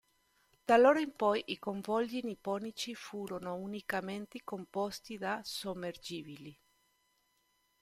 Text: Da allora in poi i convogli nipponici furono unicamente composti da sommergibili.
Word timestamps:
Da 0.65 0.73
allora 0.73 0.99
in 0.99 1.15
poi 1.15 1.43
i 1.45 1.59
convogli 1.59 2.21
nipponici 2.23 2.95
furono 2.95 3.53
unicamente 3.55 4.41
composti 4.43 5.15
da 5.19 5.41
sommergibili. 5.43 6.59